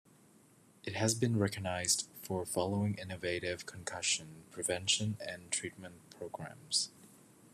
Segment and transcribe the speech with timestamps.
[0.83, 6.89] It has been recognized for following innovative concussion prevention and treatment programs.